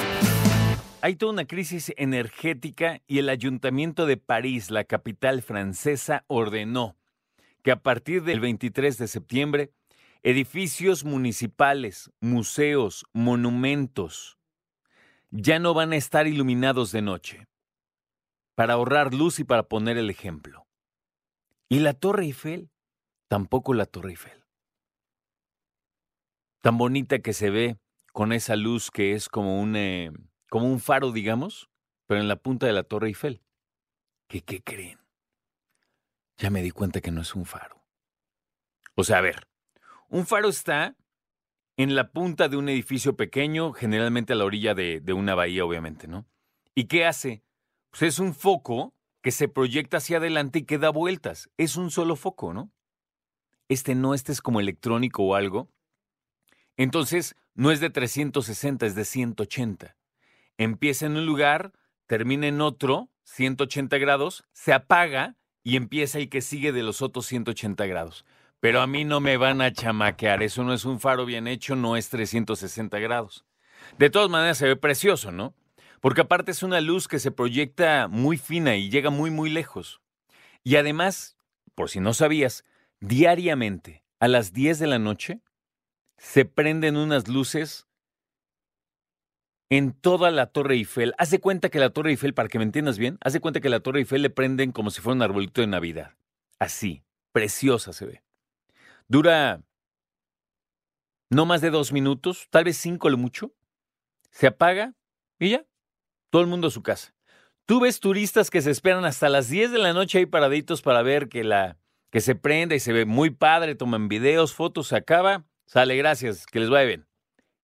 Hay 1.01 1.15
toda 1.15 1.33
una 1.33 1.47
crisis 1.47 1.91
energética 1.97 3.01
y 3.07 3.17
el 3.17 3.29
Ayuntamiento 3.29 4.05
de 4.05 4.17
París, 4.17 4.69
la 4.69 4.83
capital 4.83 5.41
francesa, 5.41 6.23
ordenó 6.27 6.95
que 7.63 7.71
a 7.71 7.81
partir 7.81 8.21
del 8.21 8.39
23 8.39 8.99
de 8.99 9.07
septiembre, 9.07 9.71
edificios 10.21 11.03
municipales, 11.03 12.11
museos, 12.21 13.07
monumentos, 13.13 14.37
ya 15.31 15.57
no 15.57 15.73
van 15.73 15.93
a 15.93 15.97
estar 15.97 16.27
iluminados 16.27 16.91
de 16.91 17.01
noche, 17.01 17.47
para 18.53 18.75
ahorrar 18.75 19.15
luz 19.15 19.39
y 19.39 19.45
para 19.45 19.63
poner 19.63 19.97
el 19.97 20.11
ejemplo. 20.11 20.67
Y 21.69 21.79
la 21.79 21.95
Torre 21.95 22.25
Eiffel, 22.25 22.69
tampoco 23.27 23.73
la 23.73 23.85
Torre 23.85 24.11
Eiffel. 24.11 24.43
Tan 26.61 26.77
bonita 26.77 27.19
que 27.19 27.33
se 27.33 27.49
ve 27.49 27.77
con 28.13 28.33
esa 28.33 28.55
luz 28.55 28.89
que 28.91 29.13
es 29.13 29.29
como 29.29 29.61
un, 29.61 29.75
eh, 29.75 30.11
como 30.49 30.67
un 30.67 30.79
faro, 30.79 31.11
digamos, 31.11 31.69
pero 32.07 32.19
en 32.19 32.27
la 32.27 32.37
punta 32.37 32.65
de 32.65 32.73
la 32.73 32.83
Torre 32.83 33.07
Eiffel. 33.07 33.43
¿Qué, 34.27 34.41
¿Qué 34.41 34.61
creen? 34.61 34.99
Ya 36.37 36.49
me 36.49 36.61
di 36.61 36.71
cuenta 36.71 37.01
que 37.01 37.11
no 37.11 37.21
es 37.21 37.35
un 37.35 37.45
faro. 37.45 37.83
O 38.95 39.03
sea, 39.03 39.19
a 39.19 39.21
ver, 39.21 39.47
un 40.09 40.25
faro 40.25 40.49
está 40.49 40.95
en 41.77 41.95
la 41.95 42.11
punta 42.11 42.49
de 42.49 42.57
un 42.57 42.69
edificio 42.69 43.15
pequeño, 43.15 43.71
generalmente 43.71 44.33
a 44.33 44.35
la 44.35 44.45
orilla 44.45 44.73
de, 44.73 44.99
de 44.99 45.13
una 45.13 45.35
bahía, 45.35 45.63
obviamente, 45.63 46.07
¿no? 46.07 46.27
¿Y 46.73 46.85
qué 46.85 47.05
hace? 47.05 47.43
Pues 47.91 48.01
es 48.01 48.19
un 48.19 48.33
foco 48.33 48.95
que 49.21 49.31
se 49.31 49.47
proyecta 49.47 49.97
hacia 49.97 50.17
adelante 50.17 50.59
y 50.59 50.63
que 50.63 50.77
da 50.77 50.89
vueltas. 50.89 51.49
Es 51.57 51.75
un 51.75 51.91
solo 51.91 52.15
foco, 52.15 52.53
¿no? 52.53 52.71
Este 53.69 53.95
no, 53.95 54.13
este 54.13 54.31
es 54.31 54.41
como 54.41 54.59
electrónico 54.59 55.23
o 55.23 55.35
algo. 55.35 55.69
Entonces, 56.77 57.35
no 57.53 57.71
es 57.71 57.79
de 57.79 57.89
360, 57.89 58.85
es 58.85 58.95
de 58.95 59.03
180. 59.03 59.95
Empieza 60.57 61.05
en 61.05 61.17
un 61.17 61.25
lugar, 61.25 61.73
termina 62.05 62.47
en 62.47 62.61
otro, 62.61 63.09
180 63.23 63.97
grados, 63.97 64.45
se 64.53 64.73
apaga 64.73 65.35
y 65.63 65.75
empieza 65.75 66.19
el 66.19 66.29
que 66.29 66.41
sigue 66.41 66.71
de 66.71 66.83
los 66.83 67.01
otros 67.01 67.25
180 67.25 67.85
grados. 67.87 68.25
Pero 68.59 68.81
a 68.81 68.87
mí 68.87 69.05
no 69.05 69.19
me 69.19 69.37
van 69.37 69.61
a 69.61 69.73
chamaquear, 69.73 70.41
eso 70.41 70.63
no 70.63 70.73
es 70.73 70.85
un 70.85 70.99
faro 70.99 71.25
bien 71.25 71.47
hecho, 71.47 71.75
no 71.75 71.97
es 71.97 72.09
360 72.09 72.97
grados. 72.99 73.45
De 73.97 74.09
todas 74.09 74.29
maneras 74.29 74.57
se 74.57 74.67
ve 74.67 74.75
precioso, 74.75 75.31
¿no? 75.31 75.53
Porque 75.99 76.21
aparte 76.21 76.51
es 76.51 76.63
una 76.63 76.81
luz 76.81 77.07
que 77.07 77.19
se 77.19 77.31
proyecta 77.31 78.07
muy 78.07 78.37
fina 78.37 78.75
y 78.75 78.89
llega 78.89 79.09
muy, 79.09 79.29
muy 79.29 79.49
lejos. 79.49 79.99
Y 80.63 80.75
además, 80.75 81.37
por 81.75 81.89
si 81.89 81.99
no 81.99 82.13
sabías, 82.13 82.63
diariamente 82.99 84.03
a 84.19 84.27
las 84.27 84.53
10 84.53 84.79
de 84.79 84.87
la 84.87 84.99
noche 84.99 85.41
se 86.17 86.45
prenden 86.45 86.97
unas 86.97 87.27
luces 87.27 87.87
en 89.69 89.93
toda 89.93 90.31
la 90.31 90.47
Torre 90.47 90.75
Eiffel. 90.75 91.13
Haz 91.17 91.29
de 91.31 91.39
cuenta 91.39 91.69
que 91.69 91.79
la 91.79 91.89
Torre 91.89 92.11
Eiffel, 92.11 92.33
para 92.33 92.49
que 92.49 92.57
me 92.57 92.63
entiendas 92.63 92.97
bien, 92.97 93.17
haz 93.21 93.33
de 93.33 93.39
cuenta 93.39 93.59
que 93.59 93.69
la 93.69 93.81
Torre 93.81 93.99
Eiffel 93.99 94.21
le 94.21 94.29
prenden 94.29 94.71
como 94.71 94.89
si 94.89 95.01
fuera 95.01 95.15
un 95.15 95.21
arbolito 95.21 95.61
de 95.61 95.67
Navidad. 95.67 96.15
Así, 96.59 97.03
preciosa 97.31 97.93
se 97.93 98.05
ve. 98.05 98.23
Dura 99.07 99.61
no 101.29 101.45
más 101.45 101.61
de 101.61 101.69
dos 101.69 101.91
minutos, 101.91 102.47
tal 102.49 102.63
vez 102.63 102.77
cinco 102.77 103.09
lo 103.09 103.17
mucho. 103.17 103.53
Se 104.31 104.47
apaga 104.47 104.93
y 105.39 105.49
ya, 105.51 105.65
todo 106.29 106.41
el 106.41 106.47
mundo 106.47 106.67
a 106.67 106.71
su 106.71 106.81
casa. 106.83 107.13
Tú 107.65 107.81
ves 107.81 107.99
turistas 107.99 108.49
que 108.49 108.61
se 108.61 108.71
esperan 108.71 109.03
hasta 109.03 109.27
las 109.27 109.49
10 109.49 109.71
de 109.71 109.77
la 109.77 109.91
noche 109.91 110.19
ahí 110.19 110.25
paraditos 110.25 110.81
para 110.81 111.01
ver 111.01 111.27
que 111.27 111.43
la 111.43 111.77
que 112.11 112.21
se 112.21 112.35
prende 112.35 112.75
y 112.75 112.79
se 112.79 112.93
ve 112.93 113.05
muy 113.05 113.29
padre, 113.29 113.75
toman 113.75 114.07
videos, 114.07 114.53
fotos, 114.53 114.87
se 114.87 114.95
acaba, 114.95 115.45
sale 115.65 115.95
gracias, 115.95 116.45
que 116.45 116.59
les 116.59 116.69
vaya 116.69 116.87
bien. 116.87 117.07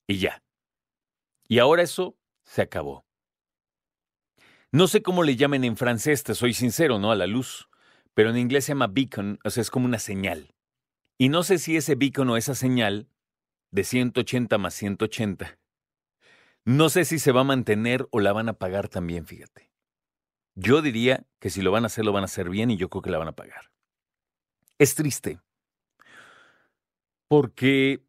Y 0.08 0.18
ya. 0.18 0.44
Y 1.48 1.60
ahora 1.60 1.84
eso 1.84 2.18
se 2.44 2.62
acabó. 2.62 3.06
No 4.72 4.88
sé 4.88 5.02
cómo 5.04 5.24
le 5.24 5.36
llamen 5.36 5.64
en 5.64 5.78
francés, 5.78 6.24
te 6.24 6.34
soy 6.34 6.54
sincero, 6.54 7.00
¿no? 7.00 7.12
A 7.12 7.16
la 7.16 7.28
luz. 7.28 7.70
Pero 8.14 8.30
en 8.30 8.38
inglés 8.38 8.66
se 8.66 8.72
llama 8.72 8.88
beacon, 8.88 9.40
o 9.44 9.50
sea, 9.50 9.62
es 9.62 9.70
como 9.70 9.86
una 9.86 10.00
señal. 10.00 10.54
Y 11.18 11.30
no 11.30 11.44
sé 11.44 11.58
si 11.58 11.78
ese 11.78 11.96
beacon 11.96 12.30
o 12.30 12.38
esa 12.38 12.56
señal 12.56 13.08
de 13.72 13.84
180 13.84 14.58
más 14.58 14.74
180, 14.74 15.60
no 16.66 16.90
sé 16.90 17.06
si 17.06 17.20
se 17.20 17.32
va 17.32 17.42
a 17.42 17.46
mantener 17.46 18.08
o 18.12 18.20
la 18.20 18.34
van 18.34 18.50
a 18.50 18.54
pagar 18.54 18.88
también, 18.88 19.26
fíjate. 19.26 19.72
Yo 20.56 20.82
diría 20.82 21.26
que 21.40 21.50
si 21.50 21.62
lo 21.62 21.72
van 21.72 21.84
a 21.84 21.88
hacer, 21.88 22.06
lo 22.06 22.14
van 22.14 22.24
a 22.24 22.26
hacer 22.26 22.50
bien 22.50 22.72
y 22.72 22.78
yo 22.78 22.90
creo 22.90 23.02
que 23.02 23.10
la 23.10 23.18
van 23.18 23.28
a 23.28 23.36
pagar. 23.36 23.73
Es 24.80 24.96
triste. 24.96 25.40
Porque 27.28 28.04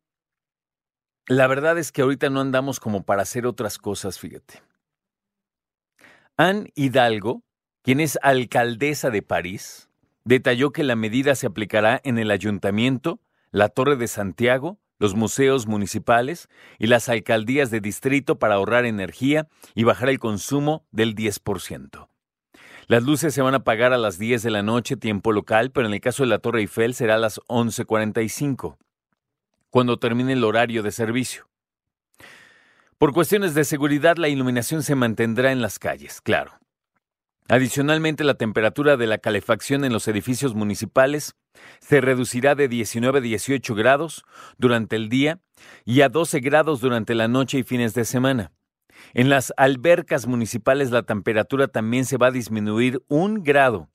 la 1.27 1.47
verdad 1.47 1.79
es 1.79 1.93
que 1.93 2.03
ahorita 2.03 2.29
no 2.31 2.41
andamos 2.41 2.81
como 2.81 3.05
para 3.05 3.23
hacer 3.23 3.47
otras 3.47 3.79
cosas, 3.79 4.19
fíjate. 4.19 4.63
Anne 6.37 6.71
Hidalgo, 6.75 7.43
quien 7.83 8.01
es 8.01 8.19
alcaldesa 8.23 9.11
de 9.11 9.23
París, 9.23 9.89
detalló 10.25 10.73
que 10.73 10.83
la 10.83 10.97
medida 10.97 11.35
se 11.35 11.47
aplicará 11.47 12.01
en 12.05 12.19
el 12.19 12.31
ayuntamiento, 12.31 13.21
la 13.51 13.69
Torre 13.69 13.97
de 13.97 14.09
Santiago, 14.09 14.79
los 14.99 15.15
museos 15.15 15.67
municipales 15.67 16.49
y 16.79 16.87
las 16.87 17.09
alcaldías 17.09 17.71
de 17.71 17.81
distrito 17.81 18.39
para 18.39 18.55
ahorrar 18.55 18.85
energía 18.85 19.49
y 19.75 19.85
bajar 19.85 20.09
el 20.09 20.19
consumo 20.19 20.87
del 20.91 21.15
10%. 21.15 22.09
Las 22.87 23.03
luces 23.03 23.33
se 23.33 23.43
van 23.43 23.55
a 23.55 23.59
apagar 23.59 23.93
a 23.93 23.99
las 23.99 24.19
10 24.19 24.43
de 24.43 24.51
la 24.51 24.63
noche, 24.63 24.97
tiempo 24.97 25.33
local, 25.33 25.71
pero 25.71 25.87
en 25.87 25.95
el 25.95 26.01
caso 26.01 26.23
de 26.23 26.29
la 26.29 26.39
Torre 26.39 26.61
Eiffel 26.61 26.95
será 26.95 27.15
a 27.15 27.19
las 27.19 27.41
11.45, 27.49 28.77
cuando 29.71 29.99
termine 29.99 30.35
el 30.35 30.45
horario 30.45 30.83
de 30.83 30.93
servicio. 30.93 31.49
Por 32.99 33.13
cuestiones 33.13 33.55
de 33.55 33.65
seguridad, 33.65 34.17
la 34.17 34.29
iluminación 34.29 34.83
se 34.83 34.95
mantendrá 34.95 35.51
en 35.51 35.63
las 35.63 35.79
calles, 35.79 36.21
claro. 36.21 36.53
Adicionalmente, 37.49 38.25
la 38.25 38.35
temperatura 38.35 38.97
de 38.97 39.07
la 39.07 39.19
calefacción 39.19 39.85
en 39.85 39.93
los 39.93 40.09
edificios 40.09 40.55
municipales 40.55 41.35
se 41.81 42.01
reducirá 42.01 42.55
de 42.55 42.69
19 42.69 43.19
a 43.19 43.23
18 43.23 43.75
grados 43.75 44.25
durante 44.57 44.97
el 44.97 45.09
día 45.09 45.41
y 45.85 46.01
a 46.01 46.09
12 46.09 46.41
grados 46.41 46.81
durante 46.81 47.15
la 47.15 47.29
noche 47.29 47.59
y 47.59 47.63
fines 47.63 47.95
de 47.95 48.05
semana. 48.05 48.53
En 49.13 49.29
las 49.29 49.53
albercas 49.57 50.27
municipales 50.27 50.91
la 50.91 51.03
temperatura 51.03 51.69
también 51.69 52.05
se 52.05 52.17
va 52.17 52.29
a 52.29 52.33
disminuir 52.33 53.03
un 53.09 53.43
grado. 53.43 53.89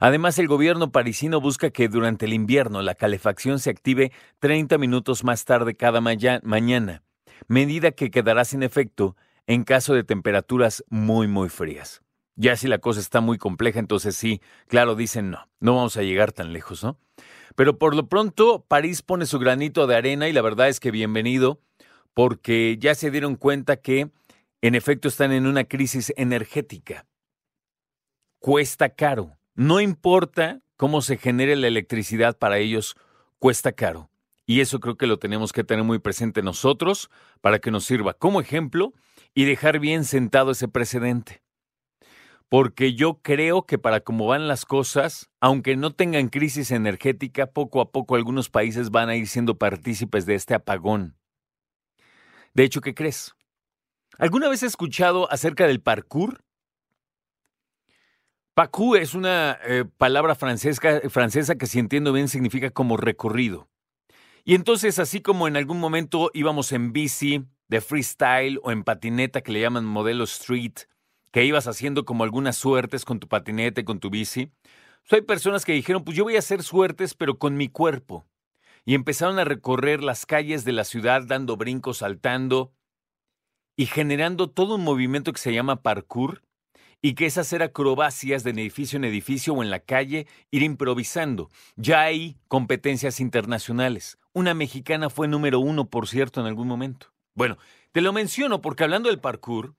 Además, 0.00 0.38
el 0.38 0.48
gobierno 0.48 0.90
parisino 0.90 1.40
busca 1.40 1.70
que 1.70 1.88
durante 1.88 2.26
el 2.26 2.32
invierno 2.32 2.82
la 2.82 2.94
calefacción 2.94 3.58
se 3.58 3.70
active 3.70 4.12
30 4.40 4.78
minutos 4.78 5.24
más 5.24 5.44
tarde 5.44 5.76
cada 5.76 6.00
mañana, 6.00 7.02
medida 7.46 7.92
que 7.92 8.10
quedará 8.10 8.44
sin 8.44 8.62
efecto 8.62 9.16
en 9.46 9.64
caso 9.64 9.94
de 9.94 10.04
temperaturas 10.04 10.84
muy, 10.88 11.26
muy 11.28 11.48
frías. 11.48 12.02
Ya 12.36 12.56
si 12.56 12.68
la 12.68 12.78
cosa 12.78 13.00
está 13.00 13.20
muy 13.20 13.38
compleja, 13.38 13.80
entonces 13.80 14.16
sí, 14.16 14.40
claro, 14.68 14.94
dicen 14.94 15.30
no, 15.30 15.48
no 15.58 15.74
vamos 15.74 15.96
a 15.96 16.02
llegar 16.02 16.32
tan 16.32 16.52
lejos, 16.52 16.84
¿no? 16.84 16.98
Pero 17.56 17.78
por 17.78 17.96
lo 17.96 18.08
pronto, 18.08 18.64
París 18.68 19.02
pone 19.02 19.26
su 19.26 19.40
granito 19.40 19.88
de 19.88 19.96
arena 19.96 20.28
y 20.28 20.32
la 20.32 20.42
verdad 20.42 20.68
es 20.68 20.78
que 20.78 20.92
bienvenido, 20.92 21.60
porque 22.14 22.76
ya 22.78 22.94
se 22.94 23.10
dieron 23.10 23.34
cuenta 23.34 23.78
que 23.78 24.10
en 24.60 24.74
efecto 24.74 25.08
están 25.08 25.32
en 25.32 25.46
una 25.46 25.64
crisis 25.64 26.12
energética. 26.16 27.06
Cuesta 28.38 28.90
caro. 28.90 29.38
No 29.54 29.80
importa 29.80 30.60
cómo 30.76 31.02
se 31.02 31.16
genere 31.16 31.56
la 31.56 31.66
electricidad 31.66 32.38
para 32.38 32.58
ellos, 32.58 32.96
cuesta 33.38 33.72
caro. 33.72 34.10
Y 34.46 34.60
eso 34.60 34.80
creo 34.80 34.96
que 34.96 35.06
lo 35.06 35.18
tenemos 35.18 35.52
que 35.52 35.64
tener 35.64 35.84
muy 35.84 35.98
presente 35.98 36.42
nosotros 36.42 37.10
para 37.40 37.58
que 37.58 37.70
nos 37.70 37.84
sirva 37.84 38.14
como 38.14 38.40
ejemplo 38.40 38.94
y 39.34 39.44
dejar 39.44 39.78
bien 39.78 40.04
sentado 40.04 40.52
ese 40.52 40.68
precedente 40.68 41.42
porque 42.48 42.94
yo 42.94 43.20
creo 43.22 43.66
que 43.66 43.78
para 43.78 44.00
cómo 44.00 44.26
van 44.26 44.48
las 44.48 44.64
cosas, 44.64 45.30
aunque 45.40 45.76
no 45.76 45.92
tengan 45.92 46.28
crisis 46.28 46.70
energética, 46.70 47.46
poco 47.46 47.80
a 47.80 47.92
poco 47.92 48.16
algunos 48.16 48.48
países 48.48 48.90
van 48.90 49.10
a 49.10 49.16
ir 49.16 49.28
siendo 49.28 49.58
partícipes 49.58 50.24
de 50.24 50.34
este 50.34 50.54
apagón. 50.54 51.16
De 52.54 52.64
hecho, 52.64 52.80
¿qué 52.80 52.94
crees? 52.94 53.34
¿Alguna 54.18 54.48
vez 54.48 54.64
has 54.64 54.70
escuchado 54.70 55.30
acerca 55.30 55.68
del 55.68 55.80
parkour? 55.80 56.42
Parkour 58.54 58.98
es 58.98 59.14
una 59.14 59.56
eh, 59.64 59.84
palabra 59.96 60.34
francesa, 60.34 61.08
francesa 61.08 61.54
que 61.54 61.66
si 61.66 61.78
entiendo 61.78 62.12
bien 62.12 62.26
significa 62.26 62.70
como 62.70 62.96
recorrido. 62.96 63.68
Y 64.44 64.56
entonces, 64.56 64.98
así 64.98 65.20
como 65.20 65.46
en 65.46 65.56
algún 65.56 65.78
momento 65.78 66.32
íbamos 66.34 66.72
en 66.72 66.92
bici, 66.92 67.44
de 67.68 67.80
freestyle 67.80 68.58
o 68.64 68.72
en 68.72 68.82
patineta 68.82 69.40
que 69.40 69.52
le 69.52 69.60
llaman 69.60 69.84
modelo 69.84 70.24
street, 70.24 70.88
que 71.30 71.44
ibas 71.44 71.68
haciendo 71.68 72.04
como 72.04 72.24
algunas 72.24 72.56
suertes 72.56 73.04
con 73.04 73.20
tu 73.20 73.28
patinete, 73.28 73.84
con 73.84 74.00
tu 74.00 74.10
bici. 74.10 74.50
hay 75.12 75.22
personas 75.22 75.64
que 75.64 75.74
dijeron, 75.74 76.02
pues 76.02 76.16
yo 76.16 76.24
voy 76.24 76.34
a 76.34 76.40
hacer 76.40 76.64
suertes, 76.64 77.14
pero 77.14 77.38
con 77.38 77.56
mi 77.56 77.68
cuerpo. 77.68 78.26
Y 78.84 78.94
empezaron 78.94 79.38
a 79.38 79.44
recorrer 79.44 80.02
las 80.02 80.26
calles 80.26 80.64
de 80.64 80.72
la 80.72 80.82
ciudad 80.82 81.22
dando 81.24 81.56
brincos, 81.56 81.98
saltando 81.98 82.72
y 83.78 83.86
generando 83.86 84.50
todo 84.50 84.74
un 84.74 84.82
movimiento 84.82 85.32
que 85.32 85.38
se 85.38 85.54
llama 85.54 85.82
parkour 85.82 86.42
y 87.00 87.14
que 87.14 87.26
es 87.26 87.38
hacer 87.38 87.62
acrobacias 87.62 88.42
de 88.42 88.50
edificio 88.50 88.96
en 88.96 89.04
edificio 89.04 89.54
o 89.54 89.62
en 89.62 89.70
la 89.70 89.78
calle, 89.78 90.26
ir 90.50 90.64
improvisando. 90.64 91.48
Ya 91.76 92.00
hay 92.00 92.36
competencias 92.48 93.20
internacionales. 93.20 94.18
Una 94.32 94.52
mexicana 94.52 95.10
fue 95.10 95.28
número 95.28 95.60
uno, 95.60 95.88
por 95.88 96.08
cierto, 96.08 96.40
en 96.40 96.48
algún 96.48 96.66
momento. 96.66 97.12
Bueno, 97.34 97.56
te 97.92 98.00
lo 98.00 98.12
menciono 98.12 98.60
porque 98.60 98.82
hablando 98.82 99.10
del 99.10 99.20
parkour, 99.20 99.76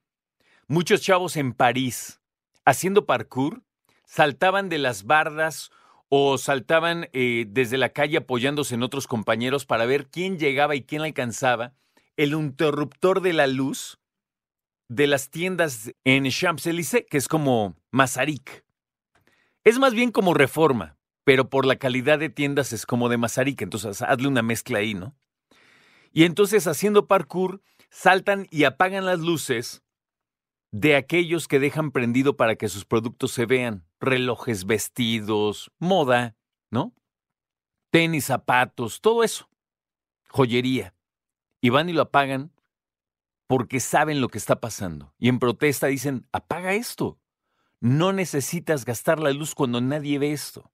muchos 0.70 1.02
chavos 1.02 1.36
en 1.36 1.52
París, 1.52 2.22
haciendo 2.64 3.06
parkour, 3.06 3.64
saltaban 4.06 4.70
de 4.70 4.78
las 4.78 5.04
bardas 5.04 5.72
o 6.08 6.38
saltaban 6.38 7.10
eh, 7.12 7.48
desde 7.50 7.78
la 7.78 7.90
calle 7.90 8.16
apoyándose 8.16 8.76
en 8.76 8.84
otros 8.84 9.08
compañeros 9.08 9.66
para 9.66 9.86
ver 9.86 10.08
quién 10.08 10.40
llegaba 10.40 10.78
y 10.78 10.84
quién 10.84 11.02
alcanzaba 11.02 11.74
el 12.20 12.34
interruptor 12.34 13.22
de 13.22 13.32
la 13.32 13.48
luz 13.48 13.98
de 14.90 15.08
las 15.08 15.30
tiendas 15.30 15.94
en 16.04 16.26
Champs-Élysées, 16.26 17.06
que 17.10 17.18
es 17.18 17.30
como 17.30 17.78
Mazarik. 17.92 18.66
Es 19.64 19.80
más 19.80 19.94
bien 19.94 20.12
como 20.12 20.34
Reforma, 20.34 20.98
pero 21.24 21.50
por 21.50 21.66
la 21.66 21.78
calidad 21.78 22.20
de 22.20 22.28
tiendas 22.30 22.74
es 22.74 22.86
como 22.86 23.08
de 23.08 23.16
Mazarik, 23.16 23.62
entonces 23.62 24.02
hazle 24.02 24.28
una 24.28 24.42
mezcla 24.42 24.80
ahí, 24.80 24.96
¿no? 24.96 25.16
Y 26.12 26.26
entonces 26.26 26.68
haciendo 26.68 27.08
parkour, 27.08 27.62
saltan 27.90 28.48
y 28.52 28.66
apagan 28.66 29.06
las 29.06 29.22
luces 29.22 29.82
de 30.72 30.98
aquellos 30.98 31.48
que 31.48 31.60
dejan 31.60 31.92
prendido 31.92 32.36
para 32.36 32.58
que 32.58 32.68
sus 32.68 32.84
productos 32.84 33.32
se 33.32 33.46
vean. 33.46 33.86
Relojes, 34.02 34.66
vestidos, 34.66 35.72
moda, 35.80 36.36
¿no? 36.70 36.94
Tenis, 37.92 38.26
zapatos, 38.26 39.00
todo 39.00 39.24
eso. 39.24 39.50
Joyería. 40.28 40.94
Y 41.62 41.70
van 41.70 41.90
y 41.90 41.94
lo 41.94 42.04
apagan 42.04 42.52
porque 43.48 43.80
saben 43.80 44.22
lo 44.22 44.28
que 44.28 44.38
está 44.38 44.60
pasando. 44.60 45.14
Y 45.18 45.28
en 45.28 45.40
protesta 45.40 45.88
dicen, 45.88 46.28
apaga 46.32 46.74
esto. 46.74 47.20
No 47.82 48.14
necesitas 48.14 48.86
gastar 48.86 49.20
la 49.20 49.32
luz 49.32 49.56
cuando 49.56 49.82
nadie 49.82 50.20
ve 50.20 50.32
esto. 50.32 50.72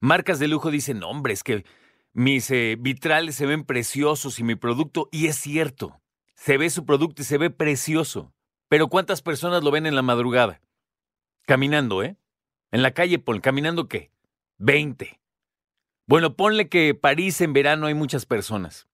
Marcas 0.00 0.38
de 0.38 0.48
lujo 0.48 0.70
dicen, 0.70 1.02
hombre, 1.02 1.32
es 1.32 1.42
que 1.42 1.64
mis 2.12 2.50
eh, 2.50 2.76
vitrales 2.78 3.36
se 3.36 3.46
ven 3.46 3.64
preciosos 3.64 4.38
y 4.38 4.44
mi 4.44 4.54
producto, 4.54 5.08
y 5.12 5.28
es 5.28 5.36
cierto, 5.36 6.00
se 6.34 6.58
ve 6.58 6.68
su 6.70 6.84
producto 6.84 7.22
y 7.22 7.24
se 7.24 7.38
ve 7.38 7.50
precioso. 7.50 8.34
Pero 8.68 8.88
¿cuántas 8.88 9.22
personas 9.22 9.62
lo 9.62 9.70
ven 9.70 9.86
en 9.86 9.94
la 9.94 10.02
madrugada? 10.02 10.60
Caminando, 11.46 12.02
¿eh? 12.02 12.16
En 12.70 12.82
la 12.82 12.92
calle, 12.92 13.18
pon, 13.18 13.40
¿caminando 13.40 13.88
qué? 13.88 14.10
20. 14.58 15.20
Bueno, 16.06 16.36
ponle 16.36 16.68
que 16.68 16.94
París 16.94 17.40
en 17.40 17.52
verano 17.52 17.86
hay 17.86 17.94
muchas 17.94 18.26
personas, 18.26 18.88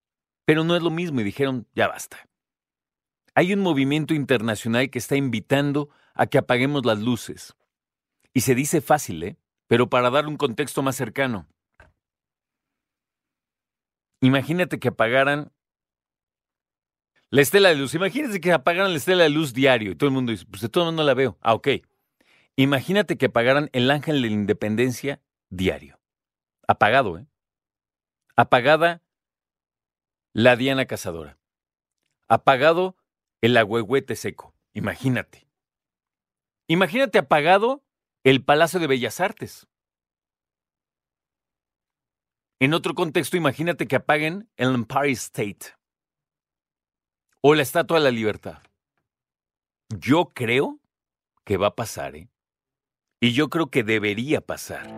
pero 0.48 0.64
no 0.64 0.74
es 0.74 0.82
lo 0.82 0.88
mismo 0.88 1.20
y 1.20 1.24
dijeron, 1.24 1.66
ya 1.74 1.88
basta. 1.88 2.26
Hay 3.34 3.52
un 3.52 3.60
movimiento 3.60 4.14
internacional 4.14 4.88
que 4.88 4.98
está 4.98 5.14
invitando 5.14 5.90
a 6.14 6.26
que 6.26 6.38
apaguemos 6.38 6.86
las 6.86 7.00
luces. 7.00 7.54
Y 8.32 8.40
se 8.40 8.54
dice 8.54 8.80
fácil, 8.80 9.22
¿eh? 9.24 9.36
Pero 9.66 9.90
para 9.90 10.08
dar 10.08 10.26
un 10.26 10.38
contexto 10.38 10.80
más 10.80 10.96
cercano. 10.96 11.46
Imagínate 14.22 14.78
que 14.78 14.88
apagaran 14.88 15.52
la 17.28 17.42
estela 17.42 17.68
de 17.68 17.74
luz. 17.74 17.94
Imagínate 17.94 18.40
que 18.40 18.50
apagaran 18.50 18.92
la 18.92 18.96
estela 18.96 19.24
de 19.24 19.28
luz 19.28 19.52
diario 19.52 19.92
y 19.92 19.96
todo 19.96 20.08
el 20.08 20.14
mundo 20.14 20.32
dice, 20.32 20.46
pues 20.46 20.62
de 20.62 20.70
todo 20.70 20.84
el 20.84 20.88
mundo 20.88 21.04
la 21.04 21.12
veo. 21.12 21.36
Ah, 21.42 21.52
ok. 21.52 21.68
Imagínate 22.56 23.18
que 23.18 23.26
apagaran 23.26 23.68
el 23.74 23.90
ángel 23.90 24.22
de 24.22 24.28
la 24.28 24.34
independencia 24.34 25.20
diario. 25.50 26.00
Apagado, 26.66 27.18
¿eh? 27.18 27.26
Apagada 28.34 29.02
la 30.38 30.54
Diana 30.54 30.86
Cazadora. 30.86 31.36
Apagado 32.28 32.96
el 33.40 33.56
agüehuete 33.56 34.14
seco. 34.14 34.54
Imagínate. 34.72 35.48
Imagínate 36.68 37.18
apagado 37.18 37.82
el 38.22 38.44
Palacio 38.44 38.78
de 38.78 38.86
Bellas 38.86 39.18
Artes. 39.18 39.66
En 42.60 42.72
otro 42.72 42.94
contexto, 42.94 43.36
imagínate 43.36 43.88
que 43.88 43.96
apaguen 43.96 44.48
el 44.56 44.76
Empire 44.76 45.10
State 45.10 45.74
o 47.40 47.56
la 47.56 47.62
Estatua 47.62 47.98
de 47.98 48.04
la 48.04 48.12
Libertad. 48.12 48.62
Yo 49.88 50.26
creo 50.26 50.78
que 51.44 51.56
va 51.56 51.68
a 51.68 51.74
pasar, 51.74 52.14
¿eh? 52.14 52.30
Y 53.20 53.32
yo 53.32 53.50
creo 53.50 53.70
que 53.70 53.82
debería 53.82 54.40
pasar. 54.40 54.97